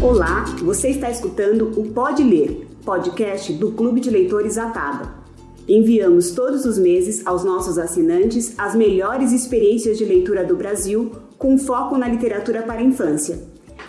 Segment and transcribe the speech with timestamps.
[0.00, 5.12] Olá, você está escutando o Pode Ler, podcast do Clube de Leitores Atada.
[5.66, 11.58] Enviamos todos os meses aos nossos assinantes as melhores experiências de leitura do Brasil, com
[11.58, 13.42] foco na literatura para a infância.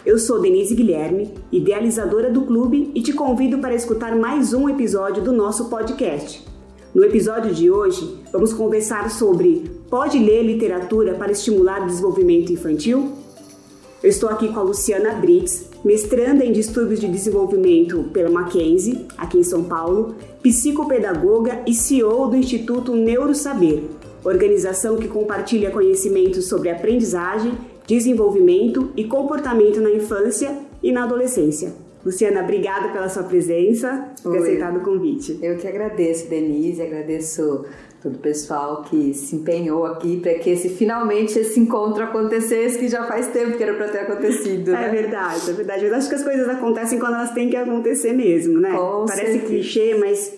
[0.03, 5.21] Eu sou Denise Guilherme, idealizadora do clube, e te convido para escutar mais um episódio
[5.21, 6.43] do nosso podcast.
[6.91, 13.18] No episódio de hoje, vamos conversar sobre Pode ler literatura para estimular o desenvolvimento infantil?
[14.02, 19.37] Eu estou aqui com a Luciana Brits, mestranda em distúrbios de desenvolvimento pela Mackenzie, aqui
[19.37, 23.83] em São Paulo, psicopedagoga e CEO do Instituto Neurosaber,
[24.23, 27.51] organização que compartilha conhecimentos sobre aprendizagem,
[27.86, 31.73] desenvolvimento e comportamento na infância e na adolescência.
[32.06, 35.38] Luciana, obrigada pela sua presença, por ter aceitado o convite.
[35.42, 37.66] Eu que agradeço, Denise, agradeço
[38.02, 42.88] todo o pessoal que se empenhou aqui para que esse, finalmente esse encontro acontecesse, que
[42.88, 44.72] já faz tempo que era para ter acontecido.
[44.72, 44.88] Né?
[44.88, 45.85] É verdade, é verdade.
[45.85, 48.72] Eu acho que as coisas acontecem quando elas têm que acontecer mesmo, né?
[48.72, 49.45] Com Parece certeza.
[49.45, 50.33] clichê, mas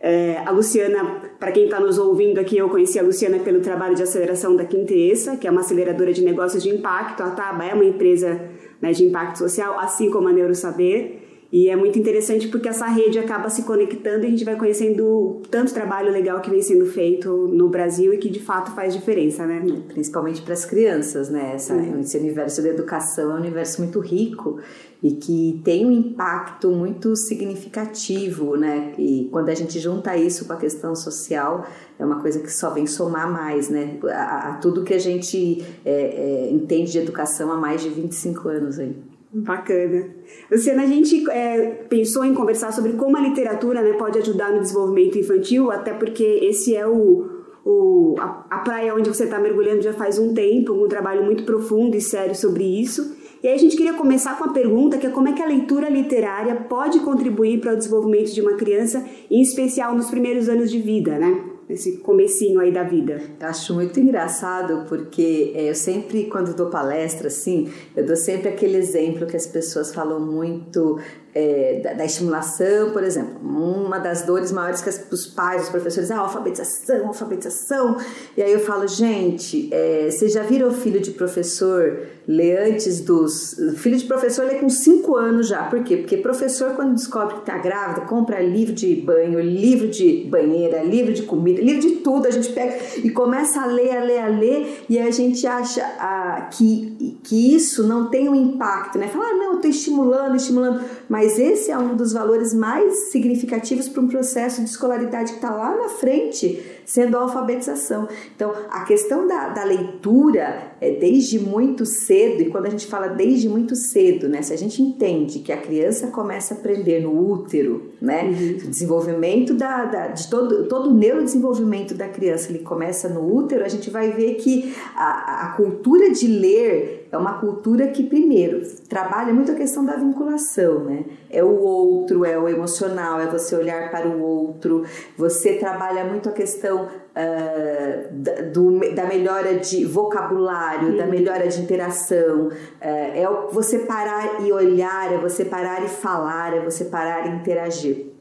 [0.00, 3.94] é, a Luciana, para quem está nos ouvindo aqui, eu conheci a Luciana pelo trabalho
[3.94, 7.22] de aceleração da Quintessa, que é uma aceleradora de negócios de impacto.
[7.22, 8.40] A Taba é uma empresa
[8.80, 11.25] né, de impacto social, assim como a Neurosaber.
[11.52, 15.42] E é muito interessante porque essa rede acaba se conectando e a gente vai conhecendo
[15.50, 19.46] tanto trabalho legal que vem sendo feito no Brasil e que de fato faz diferença,
[19.46, 19.64] né?
[19.88, 21.52] Principalmente para as crianças, né?
[21.54, 24.58] Essa, Esse universo da educação é um universo muito rico
[25.02, 28.92] e que tem um impacto muito significativo, né?
[28.98, 31.64] E quando a gente junta isso com a questão social,
[31.96, 33.98] é uma coisa que só vem somar mais, né?
[34.10, 38.48] A, a tudo que a gente é, é, entende de educação há mais de 25
[38.48, 39.15] anos aí.
[39.32, 40.08] Bacana.
[40.50, 44.60] Luciana, a gente é, pensou em conversar sobre como a literatura né, pode ajudar no
[44.60, 47.28] desenvolvimento infantil, até porque esse é o,
[47.64, 51.44] o a, a praia onde você está mergulhando já faz um tempo, um trabalho muito
[51.44, 53.16] profundo e sério sobre isso.
[53.42, 55.46] E aí a gente queria começar com a pergunta que é como é que a
[55.46, 60.70] leitura literária pode contribuir para o desenvolvimento de uma criança, em especial nos primeiros anos
[60.70, 61.45] de vida, né?
[61.68, 63.20] Nesse comecinho aí da vida.
[63.40, 68.76] Eu acho muito engraçado porque eu sempre, quando dou palestra, assim, eu dou sempre aquele
[68.76, 71.00] exemplo que as pessoas falam muito
[71.36, 73.38] é, da, da, estimulação, por exemplo.
[73.42, 77.98] Uma das dores maiores que os pais, os professores, ah, alfabetização, alfabetização.
[78.34, 83.02] E aí eu falo, gente, é, vocês já viram o filho de professor ler antes
[83.02, 83.54] dos...
[83.76, 85.64] Filho de professor lê com 5 anos já.
[85.64, 85.98] Por quê?
[85.98, 91.12] Porque professor, quando descobre que está grávida, compra livro de banho, livro de banheira, livro
[91.12, 92.26] de comida, livro de tudo.
[92.26, 94.84] A gente pega e começa a ler, a ler, a ler.
[94.88, 99.08] E a gente acha ah, que, que isso não tem um impacto, né?
[99.08, 100.80] Fala, ah, não, eu estou estimulando, estimulando.
[101.10, 105.38] Mas mas esse é um dos valores mais significativos para um processo de escolaridade que
[105.38, 108.06] está lá na frente, sendo a alfabetização.
[108.36, 113.08] Então, a questão da, da leitura é desde muito cedo, e quando a gente fala
[113.08, 114.40] desde muito cedo, né?
[114.40, 118.22] Se a gente entende que a criança começa a aprender no útero, né?
[118.22, 118.58] Uhum.
[118.64, 123.64] O desenvolvimento da, da, de todo, todo o neurodesenvolvimento da criança, ele começa no útero,
[123.64, 128.62] a gente vai ver que a, a cultura de ler é uma cultura que, primeiro,
[128.88, 131.04] trabalha muito a questão da vinculação, né?
[131.30, 134.84] É o outro, é o emocional, é você olhar para o outro,
[135.16, 140.96] você trabalha muito a questão uh, da, do, da melhora de vocabulário, uhum.
[140.96, 146.54] da melhora de interação, uh, é você parar e olhar, é você parar e falar,
[146.54, 148.12] é você parar e interagir.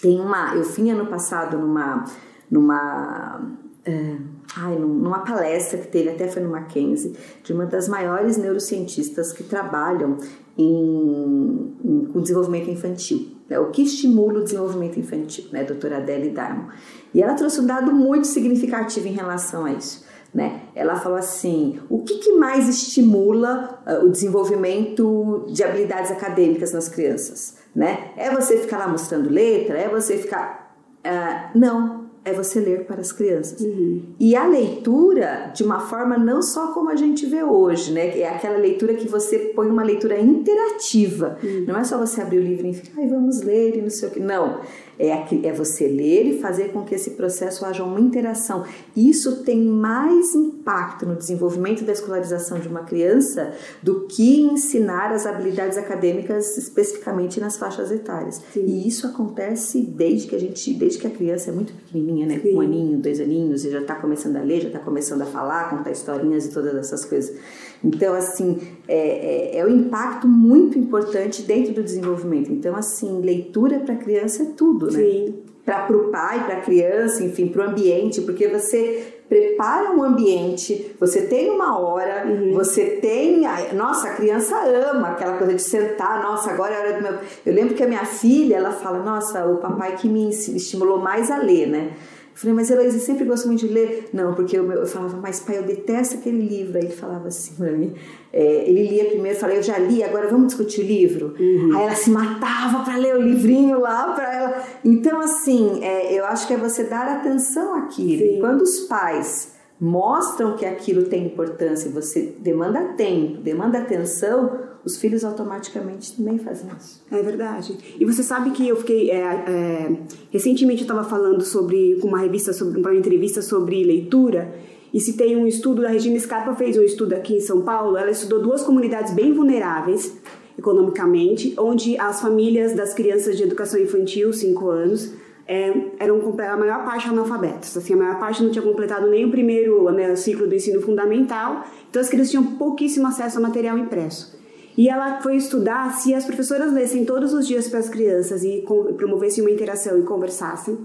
[0.00, 2.04] Tem uma, eu fui ano passado numa,
[2.50, 3.40] numa
[3.86, 9.32] uh, ai, numa palestra que teve, até foi no Mackenzie, de uma das maiores neurocientistas
[9.32, 10.16] que trabalham
[10.56, 13.28] em, em, com desenvolvimento infantil.
[13.48, 13.58] Né?
[13.58, 15.64] O que estimula o desenvolvimento infantil, né?
[15.64, 16.68] doutora Adele Darmon.
[17.14, 20.04] E ela trouxe um dado muito significativo em relação a isso.
[20.34, 20.62] Né?
[20.74, 26.88] Ela falou assim: o que, que mais estimula uh, o desenvolvimento de habilidades acadêmicas nas
[26.88, 27.58] crianças?
[27.74, 28.12] Né?
[28.16, 29.78] É você ficar lá mostrando letra?
[29.78, 30.74] É você ficar.
[31.04, 33.60] Uh, não, é você ler para as crianças.
[33.60, 34.02] Uhum.
[34.18, 38.18] E a leitura, de uma forma não só como a gente vê hoje, né?
[38.18, 41.38] É aquela leitura que você põe uma leitura interativa.
[41.42, 41.64] Uhum.
[41.66, 44.08] Não é só você abrir o livro e ficar, ai, vamos ler e não sei
[44.08, 44.20] o que.
[44.20, 44.60] Não.
[44.98, 48.64] É, é você ler e fazer com que esse processo haja uma interação.
[48.94, 53.52] Isso tem mais impacto no desenvolvimento da escolarização de uma criança
[53.82, 58.40] do que ensinar as habilidades acadêmicas especificamente nas faixas etárias.
[58.52, 58.64] Sim.
[58.66, 62.38] E isso acontece desde que a gente, desde que a criança é muito pequenininha, né?
[62.40, 62.54] Sim.
[62.54, 65.70] Um aninho, dois aninhos, e já está começando a ler, já está começando a falar,
[65.70, 67.36] contar historinhas e todas essas coisas.
[67.82, 72.52] Então, assim, é, é, é um impacto muito importante dentro do desenvolvimento.
[72.52, 74.98] Então, assim, leitura para criança é tudo, né?
[74.98, 75.34] Sim.
[75.64, 80.94] Para o pai, para a criança, enfim, para o ambiente, porque você prepara um ambiente,
[81.00, 82.52] você tem uma hora, uhum.
[82.52, 83.46] você tem.
[83.46, 84.54] A, nossa, a criança
[84.90, 87.18] ama aquela coisa de sentar, nossa, agora é a hora do meu.
[87.46, 91.30] Eu lembro que a minha filha, ela fala, nossa, o papai que me estimulou mais
[91.30, 91.92] a ler, né?
[92.32, 94.08] Eu falei, mas Heloísa sempre gostou muito de ler?
[94.12, 96.78] Não, porque eu, eu falava, mas pai, eu detesto aquele livro.
[96.78, 97.94] Aí ele falava assim pra mim,
[98.32, 101.34] é, ele lia primeiro, falei, eu já li, agora vamos discutir o livro?
[101.38, 101.76] Uhum.
[101.76, 104.62] Aí ela se matava para ler o livrinho lá para ela.
[104.82, 108.32] Então, assim, é, eu acho que é você dar atenção àquilo.
[108.32, 108.40] Sim.
[108.40, 109.51] Quando os pais
[109.82, 116.70] mostram que aquilo tem importância você demanda tempo, demanda atenção, os filhos automaticamente também fazem
[116.78, 117.04] isso.
[117.10, 117.76] É verdade.
[117.98, 119.10] E você sabe que eu fiquei.
[119.10, 119.96] É, é,
[120.30, 124.54] recentemente eu estava falando sobre, com uma revista, sobre uma entrevista sobre leitura.
[124.94, 127.96] E se tem um estudo, a Regina Scarpa fez um estudo aqui em São Paulo,
[127.96, 130.16] ela estudou duas comunidades bem vulneráveis
[130.56, 135.12] economicamente, onde as famílias das crianças de educação infantil, 5 anos,
[135.46, 137.76] é, eram a maior parte analfabetos.
[137.76, 141.64] Assim, a maior parte não tinha completado nem o primeiro né, ciclo do ensino fundamental,
[141.90, 144.40] então as crianças tinham pouquíssimo acesso a material impresso.
[144.76, 148.64] E ela foi estudar se as professoras lessem todos os dias para as crianças e
[148.96, 150.78] promovessem uma interação e conversassem.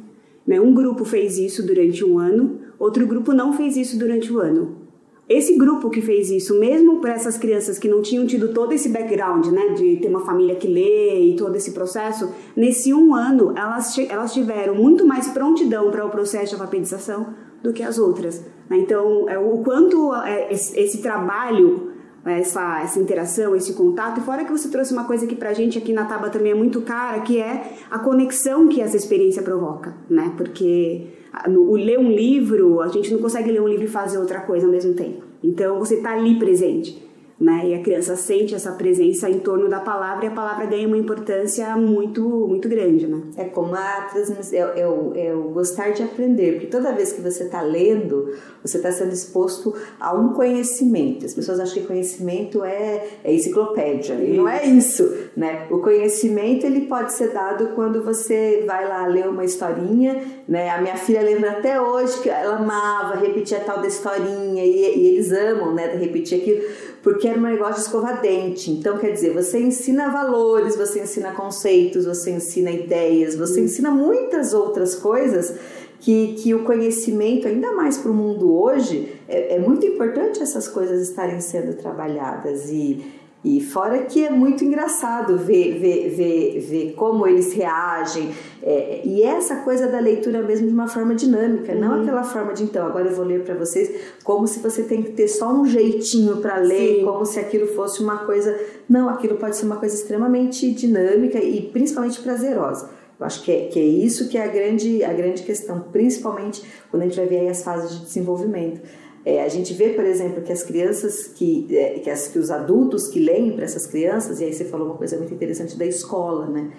[0.46, 0.60] Né?
[0.60, 4.87] Um grupo fez isso durante um ano, outro grupo não fez isso durante o ano.
[5.30, 8.88] Esse grupo que fez isso, mesmo para essas crianças que não tinham tido todo esse
[8.88, 13.54] background, né, de ter uma família que lê e todo esse processo, nesse um ano
[13.58, 18.42] elas, elas tiveram muito mais prontidão para o processo de alfabetização do que as outras.
[18.70, 18.78] Né?
[18.78, 21.92] Então, é, o quanto é, esse, esse trabalho
[22.26, 24.20] essa, essa interação, esse contato.
[24.20, 26.56] E fora que você trouxe uma coisa que pra gente aqui na Taba também é
[26.56, 30.34] muito cara, que é a conexão que essa experiência provoca, né?
[30.36, 31.08] Porque
[31.48, 34.66] o ler um livro, a gente não consegue ler um livro e fazer outra coisa
[34.66, 35.24] ao mesmo tempo.
[35.44, 37.07] Então você tá ali presente
[37.40, 37.68] né?
[37.68, 40.98] E a criança sente essa presença em torno da palavra e a palavra ganha uma
[40.98, 43.22] importância muito muito grande, né?
[43.38, 47.22] É como a transmissão, é, é, é o gostar de aprender, porque toda vez que
[47.22, 51.26] você está lendo, você está sendo exposto a um conhecimento.
[51.26, 55.68] As pessoas acham que conhecimento é, é enciclopédia, e não é isso, né?
[55.70, 60.70] O conhecimento ele pode ser dado quando você vai lá ler uma historinha, né?
[60.72, 64.98] A minha filha lembra até hoje que ela amava repetir a tal da historinha e,
[64.98, 65.96] e eles amam, né?
[65.98, 66.62] Repetir aquilo
[67.08, 68.70] porque era um negócio de escovar dente.
[68.70, 74.54] Então, quer dizer, você ensina valores, você ensina conceitos, você ensina ideias, você ensina muitas
[74.54, 75.56] outras coisas
[76.02, 80.68] que, que o conhecimento, ainda mais para o mundo hoje, é, é muito importante essas
[80.68, 83.06] coisas estarem sendo trabalhadas e
[83.48, 88.32] e fora que é muito engraçado ver, ver, ver, ver como eles reagem.
[88.62, 91.80] É, e essa coisa da leitura mesmo de uma forma dinâmica, uhum.
[91.80, 93.90] não aquela forma de então, agora eu vou ler para vocês,
[94.22, 97.06] como se você tem que ter só um jeitinho para ler, Sim.
[97.06, 98.54] como se aquilo fosse uma coisa.
[98.90, 102.90] Não, aquilo pode ser uma coisa extremamente dinâmica e principalmente prazerosa.
[103.18, 106.62] Eu acho que é, que é isso que é a grande, a grande questão, principalmente
[106.92, 108.82] quando a gente vai ver aí as fases de desenvolvimento.
[109.28, 112.50] É, a gente vê, por exemplo, que as crianças, que, é, que, as, que os
[112.50, 115.86] adultos que leem para essas crianças, e aí você falou uma coisa muito interessante da
[115.86, 116.72] escola, né?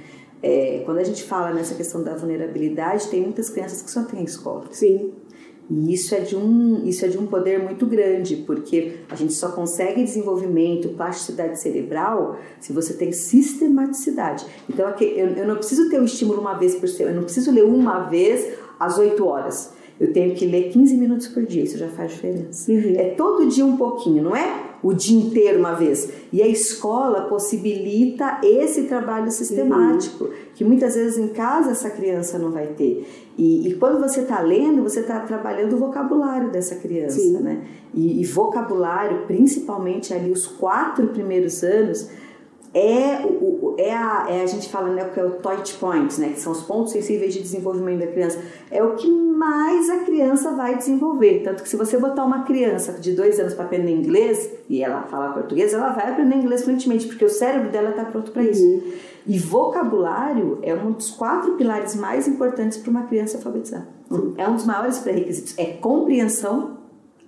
[0.43, 4.21] É, quando a gente fala nessa questão da vulnerabilidade, tem muitas crianças que só têm
[4.21, 4.65] a escola.
[4.71, 5.12] Sim.
[5.69, 9.35] E isso é, de um, isso é de um poder muito grande, porque a gente
[9.35, 14.47] só consegue desenvolvimento, plasticidade cerebral, se você tem sistematicidade.
[14.71, 17.25] Então, eu, eu não preciso ter o um estímulo uma vez por semana, eu não
[17.25, 19.77] preciso ler uma vez às 8 horas.
[20.00, 22.71] Eu tenho que ler 15 minutos por dia, isso já faz diferença.
[22.71, 22.95] Uhum.
[22.97, 26.09] É todo dia um pouquinho, não é o dia inteiro uma vez.
[26.33, 30.31] E a escola possibilita esse trabalho sistemático, uhum.
[30.55, 33.09] que muitas vezes em casa essa criança não vai ter.
[33.37, 37.38] E, e quando você está lendo, você está trabalhando o vocabulário dessa criança, Sim.
[37.40, 37.64] né?
[37.93, 42.09] E, e vocabulário, principalmente ali os quatro primeiros anos,
[42.78, 46.28] é, o, é, a, é a gente fala né, que é o touch point, né,
[46.28, 50.52] que são os pontos sensíveis de desenvolvimento da criança, é o que mais a criança
[50.52, 51.42] vai desenvolver.
[51.42, 55.02] Tanto que se você botar uma criança de dois anos para aprender inglês e ela
[55.02, 58.64] falar português, ela vai aprender inglês fluentemente, porque o cérebro dela está pronto para isso.
[58.64, 58.92] Uhum.
[59.26, 63.87] E vocabulário é um dos quatro pilares mais importantes para uma criança alfabetizar.
[64.38, 65.58] É um dos maiores pré-requisitos.
[65.58, 66.77] É compreensão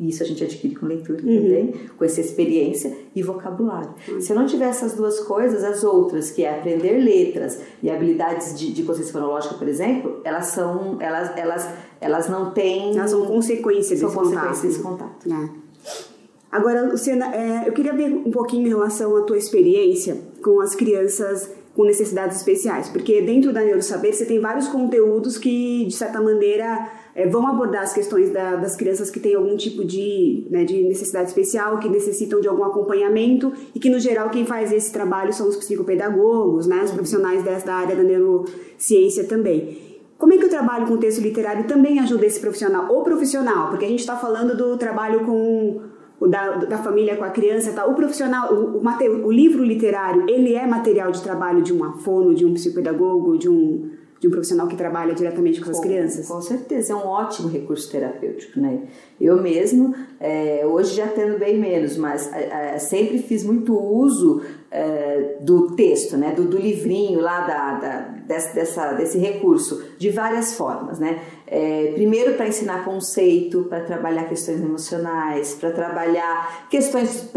[0.00, 1.42] e isso a gente adquire com leitura uhum.
[1.42, 3.94] também, com essa experiência e vocabulário.
[4.08, 4.20] Uhum.
[4.20, 8.58] Se eu não tiver essas duas coisas, as outras, que é aprender letras e habilidades
[8.58, 11.68] de, de consciência fonológica, por exemplo, elas são, elas, elas,
[12.00, 12.96] elas não têm...
[12.96, 15.26] Elas são consequências são desse consequências contato.
[15.26, 15.56] desse contato.
[15.56, 16.10] É.
[16.50, 20.74] Agora, Luciana, é, eu queria ver um pouquinho em relação à tua experiência com as
[20.74, 21.48] crianças
[21.80, 26.90] com necessidades especiais, porque dentro da Neurosaber você tem vários conteúdos que, de certa maneira,
[27.14, 30.82] é, vão abordar as questões da, das crianças que têm algum tipo de, né, de
[30.82, 35.32] necessidade especial, que necessitam de algum acompanhamento e que, no geral, quem faz esse trabalho
[35.32, 39.78] são os psicopedagogos, né, os profissionais dessa área da neurociência também.
[40.18, 42.92] Como é que o trabalho com texto literário também ajuda esse profissional?
[42.92, 45.80] Ou profissional, porque a gente está falando do trabalho com
[46.28, 47.86] da, da família com a criança, tá?
[47.86, 52.34] o profissional, o, o, o, livro literário, ele é material de trabalho de um fono,
[52.34, 56.28] de um psicopedagogo, de um, de um profissional que trabalha diretamente com, as crianças?
[56.28, 58.82] Com certeza, é um ótimo recurso terapêutico, né?
[59.18, 64.42] Eu mesmo, é, hoje já tendo bem menos, mas é, é sempre fiz muito uso
[64.70, 66.34] é, do texto, né?
[66.34, 71.20] Do, do livrinho lá da, da desse, dessa, desse recurso, de várias formas, né?
[71.52, 77.28] É, primeiro para ensinar conceito, para trabalhar questões emocionais, para trabalhar questões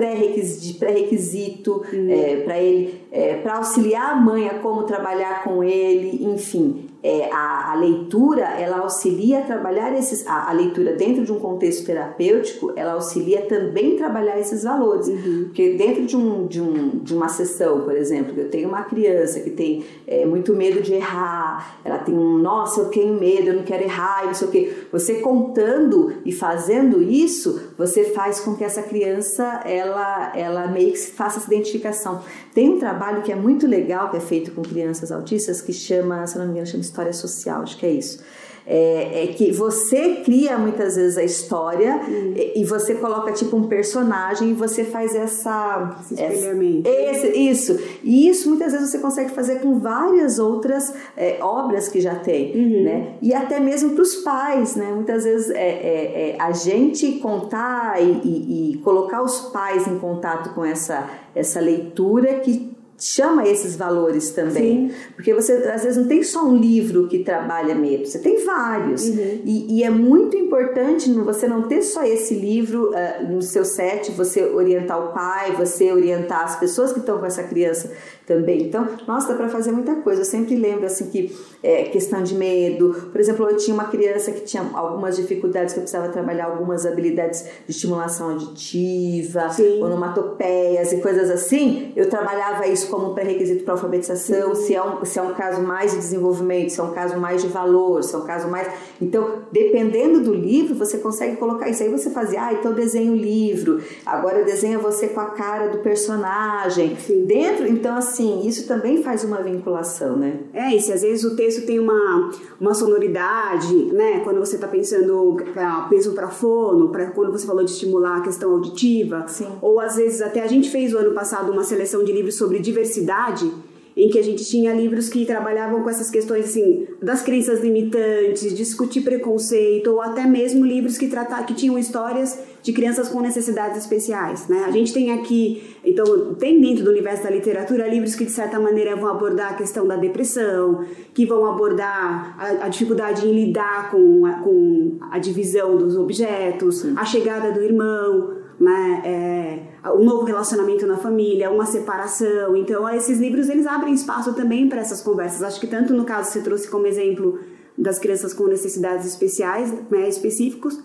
[0.62, 2.08] de pré-requisito, hum.
[2.12, 7.30] é, para ele, é, para auxiliar a mãe a como trabalhar com ele, enfim, é,
[7.34, 11.86] a, a, leitura ela auxilia a trabalhar esses a, a, leitura dentro de um contexto
[11.86, 15.44] terapêutico ela auxilia também trabalhar esses valores uhum.
[15.48, 19.42] porque dentro de, um, de, um, de uma sessão por exemplo eu tenho uma criança
[19.42, 23.56] que tem é, muito medo de errar ela tem um nossa eu tenho medo eu
[23.56, 28.56] não quero errar não sei o que você contando e fazendo isso você faz com
[28.56, 32.22] que essa criança ela ela meio que faça essa identificação
[32.54, 36.26] tem um trabalho que é muito legal que é feito com crianças autistas que chama
[36.28, 38.24] se não me engano chama história social, acho que é isso.
[38.66, 42.34] É, é, que você cria muitas vezes a história hum.
[42.34, 46.90] e, e, você coloca tipo um personagem e você faz essa, esse espelhamento.
[46.90, 47.80] Esse, isso.
[48.02, 52.56] E isso muitas vezes você consegue fazer com várias outras é, obras que já tem,
[52.56, 52.84] uhum.
[52.84, 53.14] né?
[53.22, 54.92] E até mesmo para os pais, né?
[54.94, 60.00] Muitas vezes é, é, é, a gente contar e, e, e colocar os pais em
[60.00, 64.90] contato com essa, essa leitura que chama esses valores também.
[64.90, 64.96] Sim.
[65.16, 69.04] Porque você, às vezes, não tem só um livro que trabalha medo, você tem vários.
[69.04, 69.42] Uhum.
[69.44, 74.12] E, e, é muito importante você não ter só esse livro uh, no seu set,
[74.12, 77.92] você orientar o pai, você orientar as pessoas que estão com essa criança
[78.26, 78.64] também.
[78.64, 80.22] Então, nossa, dá para fazer muita coisa.
[80.22, 83.10] Eu sempre lembro, assim, que é, questão de medo.
[83.12, 86.86] Por exemplo, eu tinha uma criança que tinha algumas dificuldades, que eu precisava trabalhar algumas
[86.86, 89.82] habilidades de estimulação auditiva, Sim.
[89.82, 91.92] onomatopeias e coisas assim.
[91.96, 95.92] Eu trabalhava isso como pré-requisito para alfabetização, se é, um, se é um caso mais
[95.92, 98.68] de desenvolvimento, se é um caso mais de valor, se é um caso mais.
[99.02, 101.84] Então, dependendo do livro, você consegue colocar isso.
[101.84, 105.80] Aí você fazia, ah, então desenho o livro, agora desenha você com a cara do
[105.80, 106.98] personagem.
[106.98, 107.26] Sim.
[107.26, 110.42] Dentro, então, assim, isso também faz uma vinculação, né?
[110.54, 114.20] É, e se às vezes o texto tem uma, uma sonoridade, né?
[114.20, 118.22] Quando você está pensando pra, peso para fono, para quando você falou de estimular a
[118.22, 119.48] questão auditiva, Sim.
[119.62, 122.60] ou às vezes até a gente fez o ano passado uma seleção de livros sobre
[122.60, 123.52] diversidade,
[123.96, 128.56] em que a gente tinha livros que trabalhavam com essas questões assim das crenças limitantes,
[128.56, 133.78] discutir preconceito ou até mesmo livros que tratavam que tinham histórias de crianças com necessidades
[133.78, 134.64] especiais, né?
[134.66, 138.58] A gente tem aqui, então, tem dentro do universo da literatura livros que de certa
[138.60, 143.92] maneira vão abordar a questão da depressão, que vão abordar a, a dificuldade em lidar
[143.92, 149.02] com a, com a divisão dos objetos, a chegada do irmão, né?
[149.06, 152.56] É, um novo relacionamento na família, uma separação.
[152.56, 155.44] Então, esses livros eles abrem espaço também para essas conversas.
[155.44, 157.40] Acho que tanto no caso que você trouxe como exemplo
[157.78, 160.80] das crianças com necessidades especiais, né, específicos,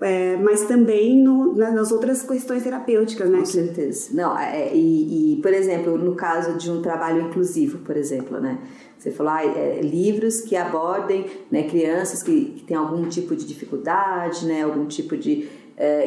[0.00, 3.38] é, mas também no, nas outras questões terapêuticas, né?
[3.38, 4.08] Com certeza.
[4.14, 8.58] Não, é, e, e, por exemplo, no caso de um trabalho inclusivo, por exemplo, né?
[8.98, 13.46] Você falou, ah, é, livros que abordem né, crianças que, que têm algum tipo de
[13.46, 15.48] dificuldade, né, algum tipo de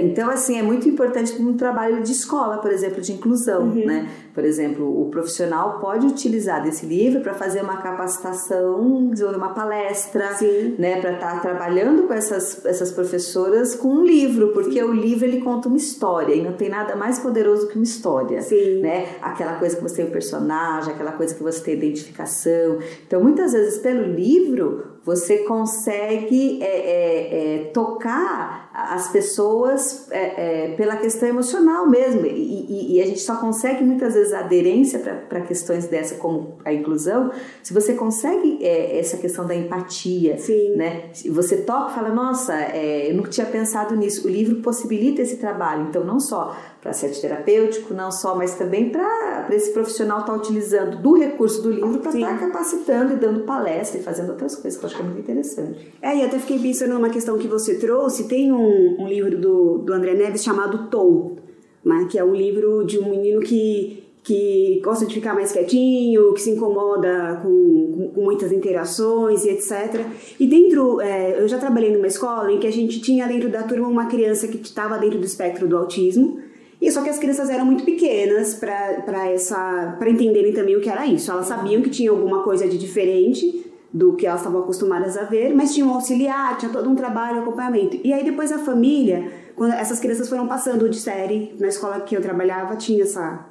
[0.02, 3.86] então, assim, é muito importante um trabalho de escola, por exemplo, de inclusão, uhum.
[3.86, 4.08] né?
[4.32, 10.36] Por exemplo, o profissional pode utilizar desse livro para fazer uma capacitação, desenvolver uma palestra,
[10.36, 10.76] Sim.
[10.78, 11.02] né?
[11.02, 14.84] Para estar tá trabalhando com essas, essas professoras com um livro, porque Sim.
[14.84, 18.42] o livro ele conta uma história e não tem nada mais poderoso que uma história,
[18.44, 18.82] Sim.
[18.82, 19.16] né?
[19.24, 22.78] Aquela coisa que você tem o um personagem, aquela coisa que você tem identificação.
[23.08, 30.76] Então, muitas vezes, pelo livro, você consegue é, é, é, tocar as pessoas é, é,
[30.76, 32.26] pela questão emocional mesmo.
[32.26, 36.74] E, e, e, a gente só consegue muitas vezes aderência para questões dessa, como a
[36.74, 37.32] inclusão,
[37.62, 40.38] se você consegue é, essa questão da empatia.
[40.38, 40.76] Sim.
[40.76, 41.10] Né?
[41.30, 44.26] Você toca e fala, nossa, eu nunca tinha pensado nisso.
[44.26, 45.88] O livro possibilita esse trabalho.
[45.90, 50.38] Então, não só para ser terapêutico, não só, mas também para esse profissional estar tá
[50.38, 54.54] utilizando do recurso do livro para estar tá capacitando e dando palestra e fazendo outras
[54.58, 55.94] coisas, que eu acho que é muito interessante.
[56.02, 59.78] É, e até fiquei pensando numa questão que você trouxe, tem um, um livro do,
[59.78, 61.38] do André Neves chamado Tom,
[61.86, 66.34] né, que é um livro de um menino que que gosta de ficar mais quietinho,
[66.34, 70.06] que se incomoda com, com muitas interações e etc.
[70.40, 73.64] E dentro, é, eu já trabalhei numa escola em que a gente tinha dentro da
[73.64, 76.40] turma uma criança que estava dentro do espectro do autismo,
[76.84, 80.90] e só que as crianças eram muito pequenas para essa para entenderem também o que
[80.90, 81.32] era isso.
[81.32, 85.56] Elas sabiam que tinha alguma coisa de diferente do que elas estavam acostumadas a ver,
[85.56, 87.98] mas tinha um auxiliar, tinha todo um trabalho, acompanhamento.
[88.04, 92.18] E aí depois a família, quando essas crianças foram passando de série na escola que
[92.18, 93.46] eu trabalhava, tinha essa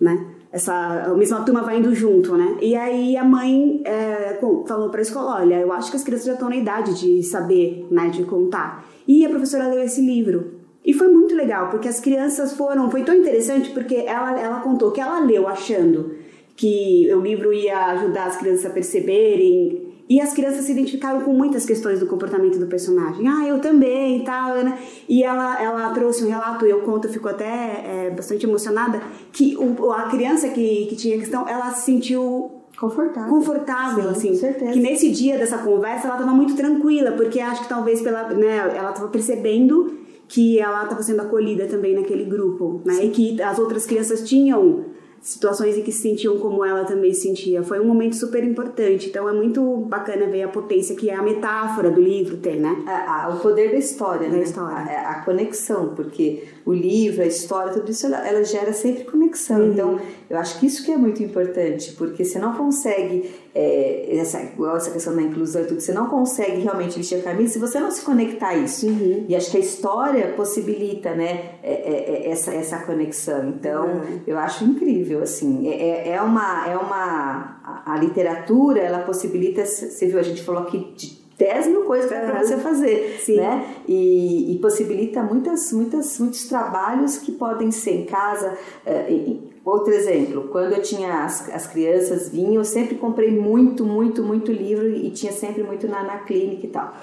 [0.00, 0.26] né?
[0.50, 2.58] Essa, a mesma turma vai indo junto, né?
[2.60, 6.26] E aí a mãe é, falou para a escola, olha, eu acho que as crianças
[6.26, 8.84] já estão na idade de saber, né, de contar.
[9.06, 10.61] E a professora leu esse livro.
[10.84, 14.90] E foi muito legal, porque as crianças foram, foi tão interessante porque ela, ela contou
[14.90, 16.16] que ela leu achando
[16.56, 21.32] que o livro ia ajudar as crianças a perceberem e as crianças se identificaram com
[21.32, 23.26] muitas questões do comportamento do personagem.
[23.26, 24.78] Ah, eu também e tal, né?
[25.08, 29.00] E ela, ela trouxe um relato, eu conto, ficou até é, bastante emocionada,
[29.32, 34.28] que o, a criança que, que tinha questão, ela se sentiu confortável, confortável Sim, assim,
[34.30, 34.72] com certeza.
[34.72, 38.56] que nesse dia dessa conversa ela estava muito tranquila, porque acho que talvez pela, né,
[38.76, 40.01] ela estava percebendo
[40.32, 43.04] que ela estava sendo acolhida também naquele grupo, né?
[43.04, 44.86] E que as outras crianças tinham
[45.22, 47.62] situações em que se sentiam como ela também se sentia.
[47.62, 49.08] Foi um momento super importante.
[49.08, 52.82] Então é muito bacana ver a potência que é a metáfora do livro tem, né?
[52.86, 54.42] A, a, o poder da história, da né?
[54.42, 54.76] História.
[54.76, 59.60] A, a, conexão, porque o livro, a história, tudo isso, ela, ela gera sempre conexão.
[59.60, 59.72] Uhum.
[59.72, 64.42] Então, eu acho que isso que é muito importante, porque você não consegue, é, essa,
[64.42, 67.58] igual essa questão da inclusão e tudo, você não consegue realmente vestir a camisa se
[67.58, 68.86] você não se conectar a isso.
[68.86, 69.26] Uhum.
[69.28, 73.48] E acho que a história possibilita, né, é, é, é essa, essa conexão.
[73.48, 74.20] Então, uhum.
[74.26, 75.68] eu acho incrível, assim.
[75.68, 76.66] É, é, é uma...
[76.66, 81.82] É uma a, literatura, ela possibilita, você viu, a gente falou aqui de 10 mil
[81.82, 83.36] coisas para você fazer, Sim.
[83.36, 83.74] né?
[83.88, 88.56] E, e, possibilita muitas, muitas, muitos trabalhos que podem ser em casa.
[88.86, 94.22] Uh, outro exemplo, quando eu tinha as, as crianças vinham, eu sempre comprei muito, muito,
[94.22, 96.94] muito livro e tinha sempre muito na, na clínica e tal.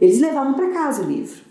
[0.00, 1.49] Eles levavam para casa o livro.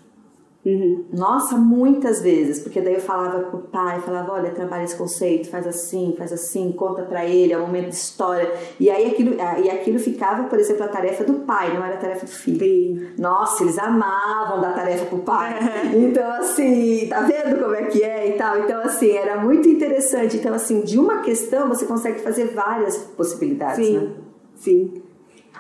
[0.66, 1.06] Uhum.
[1.14, 5.66] Nossa, muitas vezes, porque daí eu falava pro pai, falava, olha, trabalha esse conceito, faz
[5.66, 8.54] assim, faz assim, conta para ele, é um momento de história.
[8.78, 11.98] E aí aquilo, e aquilo ficava, por exemplo, a tarefa do pai, não era a
[11.98, 12.60] tarefa do filho.
[12.60, 13.08] Sim.
[13.18, 15.58] Nossa, eles amavam dar tarefa pro pai.
[15.96, 18.60] então, assim, tá vendo como é que é e tal?
[18.60, 20.36] Então, assim, era muito interessante.
[20.36, 24.12] Então, assim, de uma questão você consegue fazer várias possibilidades, sim, né?
[24.56, 25.02] Sim.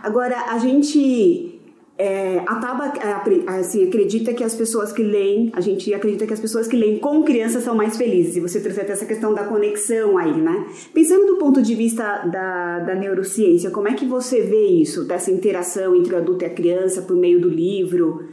[0.03, 1.58] Agora, a gente
[2.01, 6.31] é, a Taba é, assim, acredita que as pessoas que leem, a gente acredita que
[6.31, 8.37] as pessoas que leem com crianças são mais felizes.
[8.37, 10.65] E você trouxe até essa questão da conexão aí, né?
[10.93, 15.29] Pensando do ponto de vista da, da neurociência, como é que você vê isso, dessa
[15.29, 18.29] interação entre o adulto e a criança por meio do livro?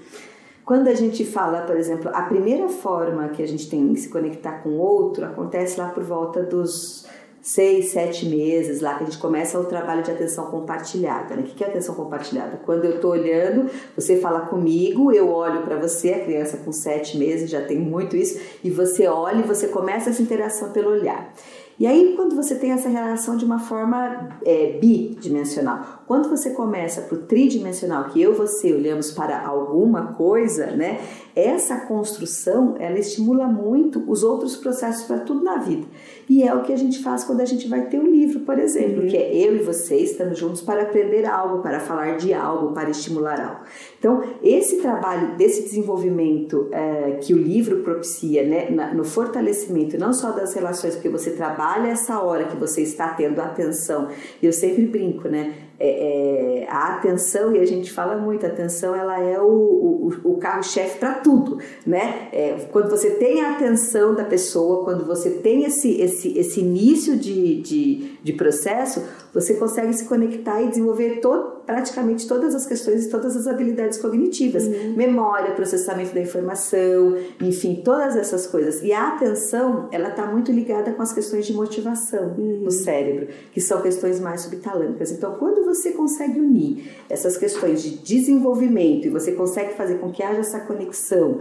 [0.65, 4.09] Quando a gente fala, por exemplo, a primeira forma que a gente tem de se
[4.09, 7.05] conectar com o outro acontece lá por volta dos
[7.47, 11.37] seis, sete meses lá que a gente começa o trabalho de atenção compartilhada.
[11.37, 11.43] Né?
[11.43, 12.61] O que é atenção compartilhada?
[12.67, 17.17] Quando eu estou olhando, você fala comigo, eu olho para você, a criança com sete
[17.17, 21.33] meses já tem muito isso, e você olha e você começa essa interação pelo olhar.
[21.79, 27.03] E aí, quando você tem essa relação de uma forma é, bidimensional, quando você começa
[27.03, 31.01] para o tridimensional, que eu e você olhamos para alguma coisa, né?
[31.35, 35.87] Essa construção, ela estimula muito os outros processos para tudo na vida.
[36.29, 38.59] E é o que a gente faz quando a gente vai ter um livro, por
[38.59, 39.09] exemplo, uhum.
[39.09, 42.89] que é eu e você estamos juntos para aprender algo, para falar de algo, para
[42.89, 43.61] estimular algo.
[43.99, 50.13] Então, esse trabalho desse desenvolvimento é, que o livro propicia, né, na, no fortalecimento não
[50.13, 54.09] só das relações, porque você trabalha essa hora que você está tendo atenção,
[54.43, 55.66] eu sempre brinco, né?
[55.79, 60.33] É, é, a atenção, e a gente fala muito, a atenção ela é o, o,
[60.33, 62.29] o carro-chefe para tudo, né?
[62.33, 67.17] É, quando você tem a atenção da pessoa, quando você tem esse, esse, esse início
[67.17, 69.03] de, de, de processo,
[69.37, 73.99] você consegue se conectar e desenvolver todo, praticamente todas as questões e todas as habilidades
[73.99, 74.65] cognitivas.
[74.65, 74.95] Uhum.
[74.97, 78.83] Memória, processamento da informação, enfim, todas essas coisas.
[78.83, 82.61] E a atenção, ela está muito ligada com as questões de motivação uhum.
[82.63, 85.13] no cérebro, que são questões mais subtalâmicas.
[85.13, 90.23] Então, quando você consegue unir essas questões de desenvolvimento e você consegue fazer com que
[90.23, 91.41] haja essa conexão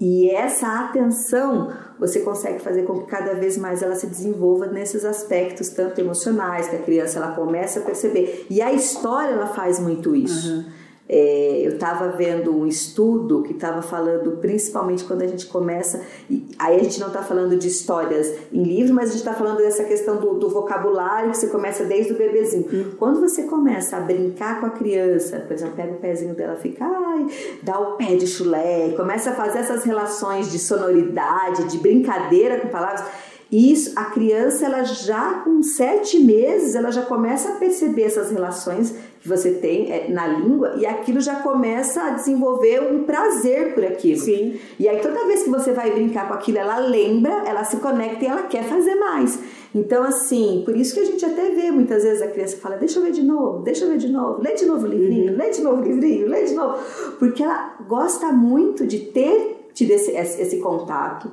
[0.00, 5.04] e essa atenção você consegue fazer com que cada vez mais ela se desenvolva nesses
[5.04, 8.46] aspectos tanto emocionais que a criança ela começa a perceber.
[8.48, 10.48] E a história ela faz muito isso.
[10.48, 10.64] Uhum.
[11.08, 16.46] É, eu estava vendo um estudo que estava falando, principalmente quando a gente começa, e
[16.58, 19.56] aí a gente não está falando de histórias em livros, mas a gente está falando
[19.56, 22.66] dessa questão do, do, vocabulário que você começa desde o bebezinho.
[22.70, 22.92] Uhum.
[22.98, 26.84] Quando você começa a brincar com a criança, por exemplo, pega o pezinho dela, fica,
[26.84, 27.26] ai,
[27.62, 32.68] dá o pé de chulé, começa a fazer essas relações de sonoridade, de brincadeira com
[32.68, 33.02] palavras
[33.50, 38.94] isso, a criança, ela já com sete meses, ela já começa a perceber essas relações
[39.28, 43.84] que você tem é, na língua e aquilo já começa a desenvolver um prazer por
[43.84, 44.20] aquilo.
[44.20, 44.58] Sim.
[44.78, 48.24] E aí toda vez que você vai brincar com aquilo, ela lembra, ela se conecta
[48.24, 49.38] e ela quer fazer mais.
[49.74, 52.98] Então, assim, por isso que a gente até vê muitas vezes a criança fala, deixa
[52.98, 55.38] eu ver de novo, deixa eu ver de novo, lê de novo o livrinho, uhum.
[55.38, 56.78] lê de novo o livrinho, lê de novo.
[57.18, 61.30] Porque ela gosta muito de ter tido esse, esse contato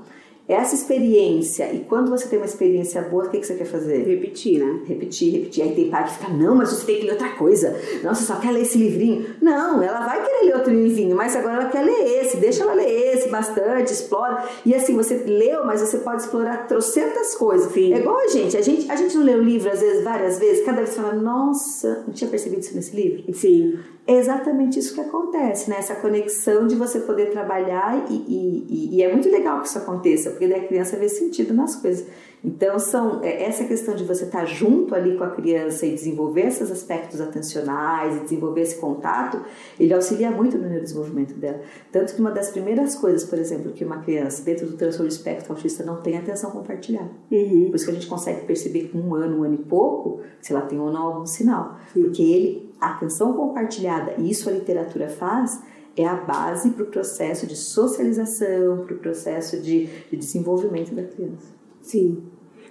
[0.47, 4.03] essa experiência, e quando você tem uma experiência boa, o que, que você quer fazer?
[4.03, 4.81] Repetir, né?
[4.85, 5.63] Repetir, repetir.
[5.63, 7.75] Aí tem pai que fica, não, mas você tem que ler outra coisa.
[8.03, 9.25] Nossa, só quer ler esse livrinho.
[9.41, 12.37] Não, ela vai querer ler outro livrinho, mas agora ela quer ler esse.
[12.37, 14.45] Deixa ela ler esse bastante, explora.
[14.63, 17.71] E assim, você leu, mas você pode explorar trocentas coisas.
[17.71, 17.93] Sim.
[17.93, 18.55] É igual a gente.
[18.55, 21.13] A gente, a gente não lê o livro, às vezes, várias vezes, cada vez fala,
[21.13, 23.33] nossa, não tinha percebido isso nesse livro?
[23.33, 23.79] Sim.
[24.07, 25.77] É exatamente isso que acontece, né?
[25.79, 30.34] Essa conexão de você poder trabalhar e, e, e, é muito legal que isso aconteça,
[30.35, 32.05] porque daí a criança vê sentido nas coisas.
[32.43, 36.41] Então, são é, essa questão de você estar junto ali com a criança e desenvolver
[36.41, 39.41] esses aspectos atencionais e desenvolver esse contato,
[39.79, 41.61] ele auxilia muito no neurodesenvolvimento dela.
[41.91, 45.15] Tanto que uma das primeiras coisas, por exemplo, que uma criança dentro do transtorno de
[45.15, 47.09] espectro autista não tem atenção compartilhada.
[47.31, 47.67] Uhum.
[47.69, 50.53] Por isso que a gente consegue perceber com um ano, um ano e pouco, se
[50.53, 51.77] ela tem ou não algum sinal.
[51.93, 52.03] Sim.
[52.03, 55.63] Porque ele, a atenção compartilhada, e isso a literatura faz,
[55.97, 61.03] é a base para o processo de socialização, para o processo de, de desenvolvimento da
[61.03, 61.53] criança.
[61.81, 62.23] Sim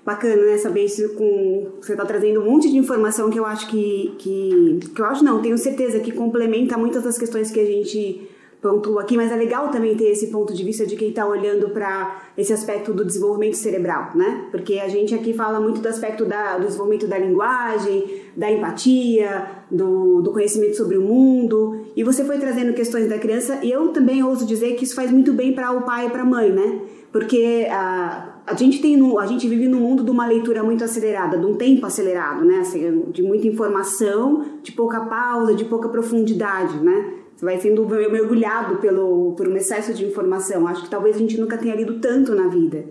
[0.05, 0.59] bacana, né?
[0.59, 1.73] Saber isso com.
[1.81, 4.15] Você tá trazendo um monte de informação que eu acho que.
[4.19, 8.29] que, que eu acho não, tenho certeza que complementa muitas das questões que a gente
[8.61, 11.69] pontua aqui, mas é legal também ter esse ponto de vista de quem está olhando
[11.69, 14.49] para esse aspecto do desenvolvimento cerebral, né?
[14.51, 19.47] Porque a gente aqui fala muito do aspecto da, do desenvolvimento da linguagem, da empatia,
[19.71, 23.89] do, do conhecimento sobre o mundo, e você foi trazendo questões da criança, e eu
[23.89, 26.51] também ouso dizer que isso faz muito bem para o pai e para a mãe,
[26.51, 26.81] né?
[27.13, 31.39] Porque a a gente tem a gente vive num mundo de uma leitura muito acelerada,
[31.39, 32.59] de um tempo acelerado, né?
[32.59, 37.15] Assim, de muita informação, de pouca pausa, de pouca profundidade, né?
[37.35, 40.67] Você vai sendo mergulhado pelo por um excesso de informação.
[40.67, 42.85] Acho que talvez a gente nunca tenha lido tanto na vida,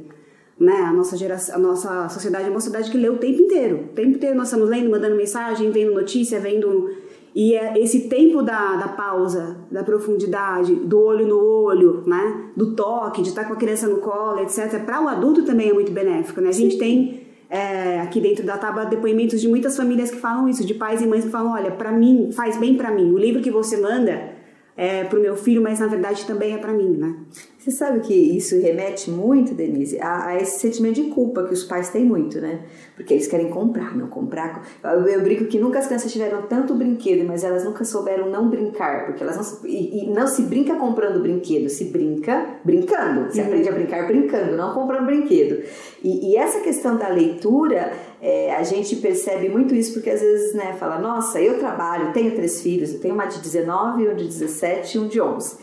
[0.59, 0.81] né?
[0.81, 3.95] A nossa geração, a nossa sociedade é uma sociedade que lê o tempo inteiro, o
[3.95, 6.89] tempo inteiro nós estamos lendo, mandando mensagem, vendo notícia, vendo
[7.35, 12.51] e é esse tempo da, da pausa, da profundidade, do olho no olho, né?
[12.55, 15.73] do toque, de estar com a criança no colo, etc., para o adulto também é
[15.73, 16.39] muito benéfico.
[16.41, 16.49] Né?
[16.49, 20.65] A gente tem é, aqui dentro da tábua depoimentos de muitas famílias que falam isso,
[20.65, 23.11] de pais e mães que falam: olha, para mim, faz bem para mim.
[23.11, 24.32] O livro que você manda
[24.75, 27.15] é para o meu filho, mas na verdade também é para mim, né?
[27.63, 31.63] Você sabe que isso remete muito, Denise, a, a, esse sentimento de culpa que os
[31.63, 32.59] pais têm muito, né?
[32.93, 34.67] Porque eles querem comprar, não comprar.
[34.83, 38.49] Eu, eu brinco que nunca as crianças tiveram tanto brinquedo, mas elas nunca souberam não
[38.49, 43.31] brincar, porque elas não e, e não se brinca comprando brinquedo, se brinca brincando.
[43.31, 43.47] Se uhum.
[43.47, 45.63] aprende a brincar brincando, não comprando brinquedo.
[46.03, 47.93] E, e essa questão da leitura,
[48.25, 52.33] é, a gente percebe muito isso porque às vezes, né, fala, nossa, eu trabalho, tenho
[52.33, 55.57] três filhos, eu tenho uma de 19, um de 17 e um de 11.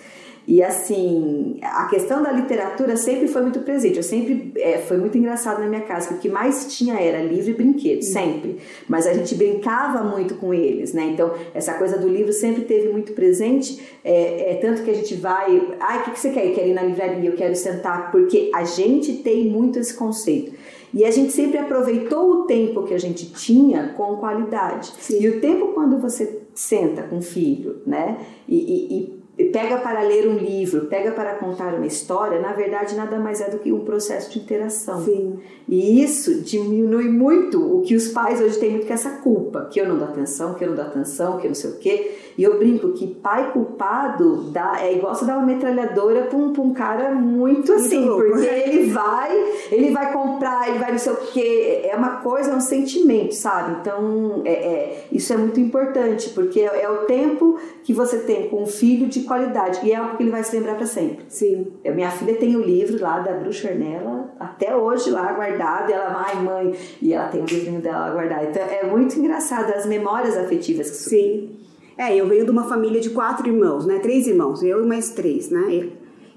[0.51, 3.99] E assim, a questão da literatura sempre foi muito presente.
[3.99, 7.23] Eu sempre é, foi muito engraçado na minha casa, que o que mais tinha era
[7.23, 8.59] livro e brinquedo, sempre.
[8.89, 11.05] Mas a gente brincava muito com eles, né?
[11.05, 13.81] Então, essa coisa do livro sempre teve muito presente.
[14.03, 16.45] É, é tanto que a gente vai, ai, ah, o que, que você quer?
[16.49, 20.53] Eu quero ir na livraria, eu quero sentar, porque a gente tem muito esse conceito.
[20.93, 24.91] E a gente sempre aproveitou o tempo que a gente tinha com qualidade.
[24.99, 25.23] Sim.
[25.23, 28.19] E o tempo quando você senta com o filho, né?
[28.49, 32.95] e, e, e pega para ler um livro, pega para contar uma história, na verdade
[32.95, 35.05] nada mais é do que um processo de interação.
[35.05, 35.39] Sim.
[35.69, 39.69] E isso diminui muito o que os pais hoje têm muito que é essa culpa,
[39.71, 41.79] que eu não dou atenção, que eu não dou atenção, que eu não sei o
[41.79, 42.19] quê.
[42.41, 46.51] E eu brinco que pai culpado dá, é igual você dar uma metralhadora para um,
[46.59, 49.31] um, cara muito assim, muito porque ele vai,
[49.71, 51.83] ele vai comprar, ele vai não sei o quê.
[51.85, 53.77] É uma coisa, é um sentimento, sabe?
[53.79, 58.49] Então, é, é isso é muito importante, porque é, é o tempo que você tem
[58.49, 59.87] com um filho de qualidade.
[59.87, 61.27] E é algo que ele vai se lembrar para sempre.
[61.29, 61.67] Sim.
[61.85, 65.91] Eu, minha filha tem o livro lá da Bruxa Ornella, até hoje lá guardado.
[65.91, 68.45] E ela, ai mãe, e ela tem o livrinho dela guardado.
[68.45, 71.61] Então é muito engraçado as memórias afetivas que Sim.
[71.97, 73.99] É, eu venho de uma família de quatro irmãos, né?
[73.99, 75.91] Três irmãos, eu e mais três, né?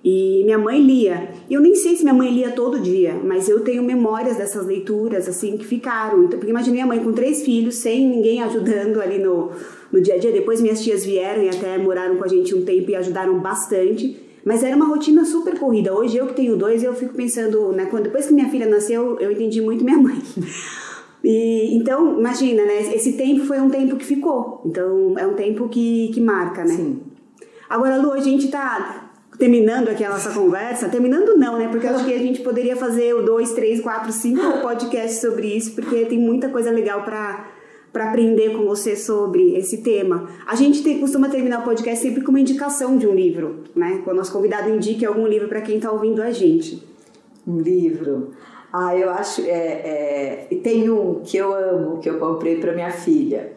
[0.04, 1.30] E minha mãe lia.
[1.50, 5.30] Eu nem sei se minha mãe lia todo dia, mas eu tenho memórias dessas leituras,
[5.30, 6.26] assim, que ficaram.
[6.26, 9.52] Então, porque imaginei a mãe com três filhos, sem ninguém ajudando ali no,
[9.92, 10.34] no dia a dia.
[10.34, 14.18] Depois minhas tias vieram e até moraram com a gente um tempo e ajudaram bastante.
[14.44, 15.94] Mas era uma rotina super corrida.
[15.94, 17.86] Hoje eu que tenho dois, eu fico pensando, né?
[17.86, 20.18] Quando, depois que minha filha nasceu, eu entendi muito minha mãe.
[21.24, 22.94] E, então, imagina, né?
[22.94, 24.62] Esse tempo foi um tempo que ficou.
[24.66, 26.76] Então, é um tempo que, que marca, né?
[26.76, 27.02] Sim.
[27.70, 31.68] Agora, Lu, a gente tá terminando aqui a nossa conversa, terminando não, né?
[31.70, 35.48] Porque eu acho que a gente poderia fazer o dois, três, quatro, cinco podcasts sobre
[35.48, 37.52] isso, porque tem muita coisa legal para
[37.94, 40.28] para aprender com você sobre esse tema.
[40.48, 44.02] A gente tem, costuma terminar o podcast sempre com uma indicação de um livro, né?
[44.04, 46.84] Quando o nosso convidado indique algum livro para quem está ouvindo a gente.
[47.46, 48.32] Um livro.
[48.74, 49.42] Ah, eu acho.
[49.44, 53.54] É, é, tem um que eu amo, que eu comprei para minha filha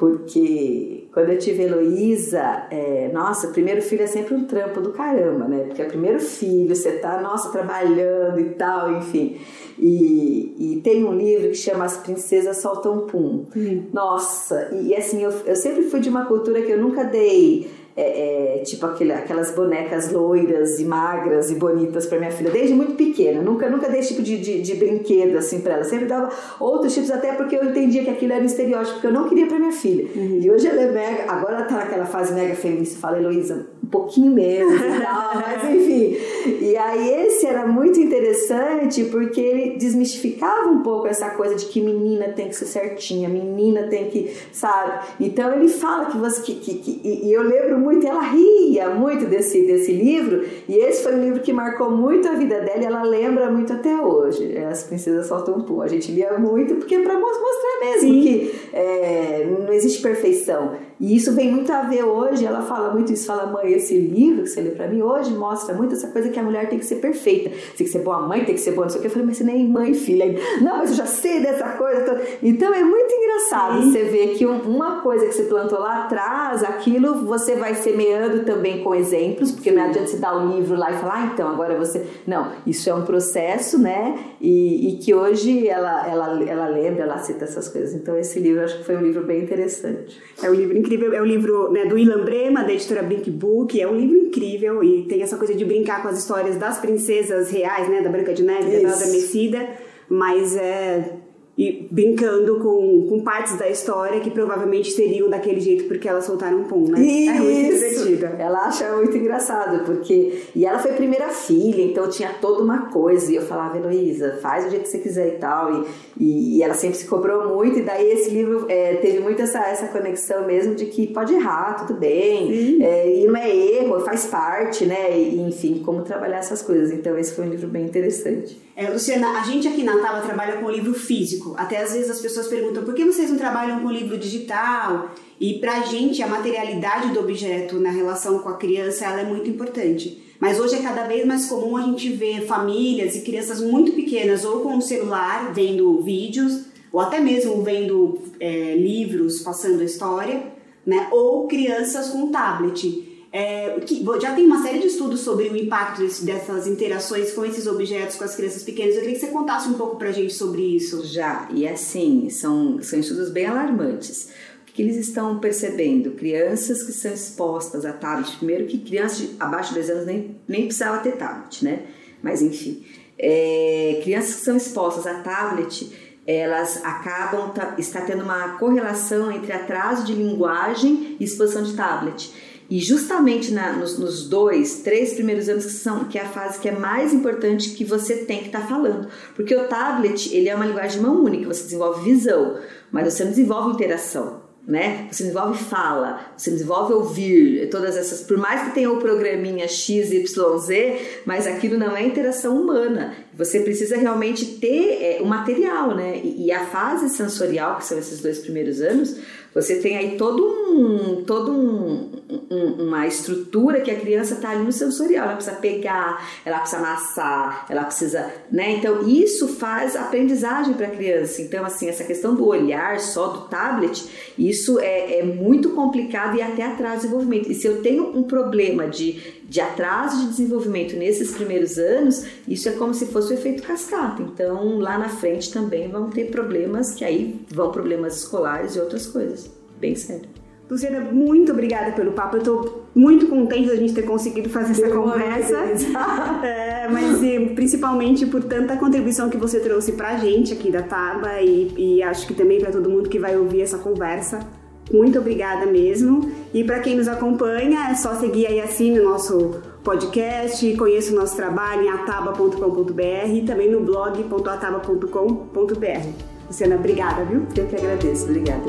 [0.00, 5.46] porque quando eu tive Heloísa, é, nossa, primeiro filho é sempre um trampo do caramba,
[5.46, 5.64] né?
[5.64, 9.36] Porque é o primeiro filho, você tá, nossa, trabalhando e tal, enfim.
[9.78, 13.44] E, e tem um livro que chama As Princesas Soltam Pum.
[13.54, 13.88] Uhum.
[13.92, 17.70] Nossa, e, e assim, eu, eu sempre fui de uma cultura que eu nunca dei
[17.96, 22.74] é, é, tipo aquele, aquelas bonecas loiras e magras e bonitas para minha filha, desde
[22.74, 23.42] muito pequena.
[23.42, 25.84] Nunca, nunca dei esse tipo de, de, de brinquedo assim para ela.
[25.84, 29.12] Sempre dava outros tipos, até porque eu entendia que aquilo era um estereótipo, porque eu
[29.12, 30.08] não queria para minha filha.
[30.14, 30.38] Uhum.
[30.40, 32.98] E hoje ela é mega, agora ela tá naquela fase mega feminista.
[33.00, 36.16] Fala, Heloísa, um pouquinho mesmo e tal, mas enfim.
[36.60, 41.80] E aí esse era muito interessante porque ele desmistificava um pouco essa coisa de que
[41.80, 45.06] menina tem que ser certinha, menina tem que, sabe?
[45.18, 46.40] Então ele fala que você.
[46.40, 51.02] Que, que, que e eu lembro muito, ela ria muito desse, desse livro, e esse
[51.02, 54.56] foi um livro que marcou muito a vida dela e ela lembra muito até hoje.
[54.56, 55.82] É, As Princesas Soltam um Pum.
[55.82, 57.40] A gente lia muito porque é para mostrar
[57.80, 58.22] mesmo Sim.
[58.22, 60.72] que é, não existe perfeição.
[61.00, 64.42] E isso vem muito a ver hoje, ela fala muito isso, fala, mãe, esse livro
[64.42, 66.84] que você lê pra mim hoje mostra muito essa coisa que a mulher tem que
[66.84, 69.06] ser perfeita, tem que ser boa mãe, tem que ser boa, não sei o que.
[69.06, 70.26] Eu falei, mas você nem é mãe, filha.
[70.60, 72.20] Não, mas eu já sei dessa coisa.
[72.42, 73.92] Então é muito engraçado Sim.
[73.92, 78.82] você ver que uma coisa que você plantou lá atrás, aquilo você vai semeando também
[78.82, 81.78] com exemplos, porque não adianta você dar um livro lá e falar, ah, então agora
[81.78, 82.04] você.
[82.26, 84.18] Não, isso é um processo, né?
[84.40, 87.94] E, e que hoje ela, ela, ela lembra, ela cita essas coisas.
[87.94, 90.20] Então esse livro acho que foi um livro bem interessante.
[90.42, 91.12] É um livro incrível.
[91.12, 93.80] É o livro né, do Ilan Brema, da editora Brink Book.
[93.80, 97.50] É um livro incrível e tem essa coisa de brincar com as histórias das princesas
[97.50, 98.00] reais, né?
[98.02, 98.72] Da Branca de Neve, Isso.
[98.72, 99.68] da Bela Adormecida.
[100.08, 101.19] Mas é
[101.58, 106.64] e brincando com, com partes da história que provavelmente seriam daquele jeito porque elas soltaram
[106.64, 107.00] pum, né?
[107.00, 107.30] Isso.
[107.30, 108.36] É muito divertida.
[108.38, 110.42] Ela acha muito engraçado, porque.
[110.54, 113.30] E ela foi primeira filha, então tinha toda uma coisa.
[113.30, 115.84] E eu falava, Heloísa, faz do jeito que você quiser e tal.
[115.84, 115.86] E,
[116.18, 119.60] e, e ela sempre se cobrou muito, e daí esse livro é, teve muito essa,
[119.60, 122.82] essa conexão mesmo de que pode errar, tudo bem.
[122.82, 125.18] É, e não é erro, faz parte, né?
[125.18, 126.90] E, enfim, como trabalhar essas coisas.
[126.90, 128.58] Então esse foi um livro bem interessante.
[128.76, 131.49] É, Luciana, a gente aqui na Tava trabalha com livro físico.
[131.56, 135.10] Até às vezes as pessoas perguntam por que vocês não trabalham com livro digital?
[135.40, 139.48] E pra gente a materialidade do objeto na relação com a criança ela é muito
[139.48, 140.22] importante.
[140.38, 144.44] Mas hoje é cada vez mais comum a gente ver famílias e crianças muito pequenas
[144.44, 150.42] ou com o celular vendo vídeos ou até mesmo vendo é, livros passando a história,
[150.84, 151.08] né?
[151.10, 153.09] Ou crianças com tablet.
[153.32, 157.64] É, que, já tem uma série de estudos sobre o impacto dessas interações com esses
[157.66, 158.94] objetos com as crianças pequenas.
[158.94, 161.06] Eu queria que você contasse um pouco pra gente sobre isso.
[161.06, 164.30] Já, e assim, são, são estudos bem alarmantes.
[164.68, 166.12] O que eles estão percebendo?
[166.12, 170.36] Crianças que são expostas a tablet, primeiro que crianças de, abaixo de 10 anos nem,
[170.48, 171.86] nem precisava ter tablet, né?
[172.22, 172.84] Mas enfim,
[173.18, 175.92] é, crianças que são expostas a tablet,
[176.26, 182.32] elas acabam, tá, está tendo uma correlação entre atraso de linguagem e exposição de tablet.
[182.70, 186.60] E justamente na, nos, nos, dois, três primeiros anos que são que é a fase
[186.60, 190.48] que é mais importante que você tem que estar tá falando, porque o tablet ele
[190.48, 192.58] é uma linguagem de mão única, você desenvolve visão,
[192.92, 195.08] mas você não desenvolve interação né?
[195.10, 200.12] Você desenvolve fala, você desenvolve ouvir, todas essas, por mais que tenha o programinha X,
[200.12, 203.14] Y, Z, mas aquilo não é interação humana.
[203.36, 206.20] Você precisa realmente ter é, o material, né?
[206.22, 209.16] E, e, a fase sensorial, que são esses dois primeiros anos,
[209.54, 212.10] você tem aí todo um, todo um,
[212.50, 215.24] um, uma estrutura que a criança está ali no sensorial.
[215.26, 218.72] Ela precisa pegar, ela precisa amassar, ela precisa, né?
[218.72, 221.42] Então isso faz aprendizagem para a criança.
[221.42, 224.04] Então assim essa questão do olhar só do tablet,
[224.38, 227.50] isso é, é muito complicado e até atrasa o desenvolvimento.
[227.50, 232.68] E se eu tenho um problema de de atraso de desenvolvimento nesses primeiros anos, isso
[232.68, 234.22] é como se fosse o efeito cascata.
[234.22, 239.08] Então, lá na frente também vão ter problemas, que aí vão problemas escolares e outras
[239.08, 239.50] coisas.
[239.80, 240.28] Bem sério.
[240.70, 242.36] Luciana, muito obrigada pelo papo.
[242.36, 245.56] Eu estou muito contente da gente ter conseguido fazer essa conversa.
[246.46, 250.82] é, mas e, principalmente por tanta contribuição que você trouxe para a gente aqui da
[250.82, 254.46] Taba e, e acho que também para todo mundo que vai ouvir essa conversa.
[254.92, 256.30] Muito obrigada mesmo.
[256.52, 261.16] E para quem nos acompanha, é só seguir aí assim o nosso podcast, conheça o
[261.16, 266.08] nosso trabalho em ataba.com.br e também no blog.ataba.com.br.
[266.46, 267.46] Luciana, obrigada, viu?
[267.56, 268.24] Eu que agradeço.
[268.24, 268.64] Obrigada.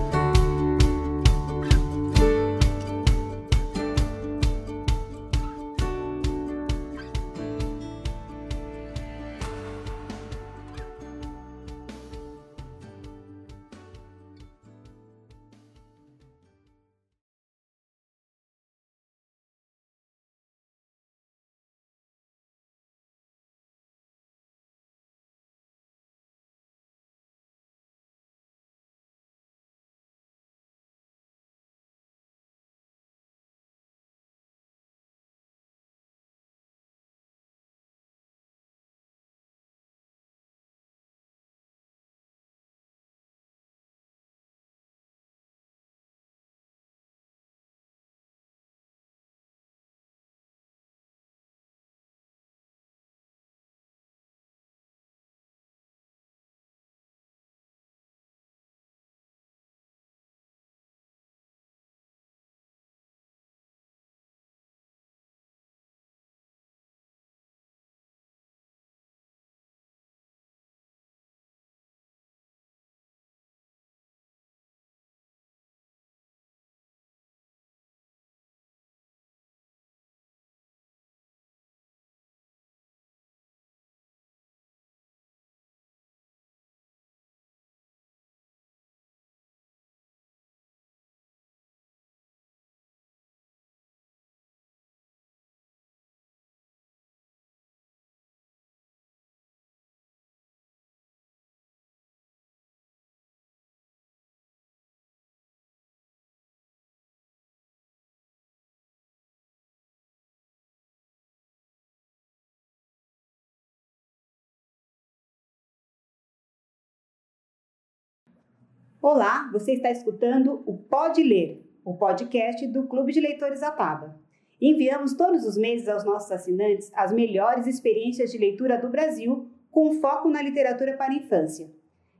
[119.05, 124.17] Olá, você está escutando o Pode Ler, o podcast do Clube de Leitores Ataba.
[124.61, 129.99] Enviamos todos os meses aos nossos assinantes as melhores experiências de leitura do Brasil, com
[129.99, 131.69] foco na literatura para a infância.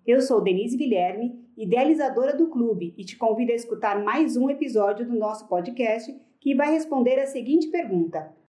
[0.06, 5.08] Eu sou Denise Guilherme, idealizadora do clube, e te convido a escutar mais um episódio
[5.08, 8.36] do nosso podcast que vai responder a seguinte pergunta: